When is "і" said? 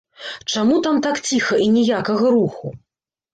1.67-1.67